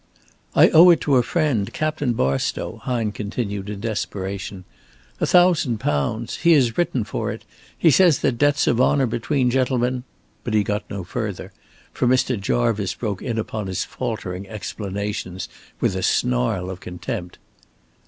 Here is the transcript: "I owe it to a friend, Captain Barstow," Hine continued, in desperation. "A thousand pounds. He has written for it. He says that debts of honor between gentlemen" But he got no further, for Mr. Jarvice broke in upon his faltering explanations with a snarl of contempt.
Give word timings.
"I 0.55 0.69
owe 0.69 0.89
it 0.89 0.99
to 1.01 1.17
a 1.17 1.21
friend, 1.21 1.71
Captain 1.71 2.13
Barstow," 2.13 2.77
Hine 2.77 3.11
continued, 3.11 3.69
in 3.69 3.81
desperation. 3.81 4.63
"A 5.19 5.27
thousand 5.27 5.77
pounds. 5.79 6.37
He 6.37 6.53
has 6.53 6.75
written 6.75 7.03
for 7.03 7.31
it. 7.31 7.45
He 7.77 7.91
says 7.91 8.17
that 8.17 8.39
debts 8.39 8.65
of 8.65 8.81
honor 8.81 9.05
between 9.05 9.51
gentlemen" 9.51 10.03
But 10.43 10.55
he 10.55 10.63
got 10.63 10.89
no 10.89 11.03
further, 11.03 11.51
for 11.93 12.07
Mr. 12.07 12.35
Jarvice 12.41 12.95
broke 12.95 13.21
in 13.21 13.37
upon 13.37 13.67
his 13.67 13.83
faltering 13.83 14.49
explanations 14.49 15.47
with 15.79 15.95
a 15.95 16.01
snarl 16.01 16.71
of 16.71 16.79
contempt. 16.79 17.37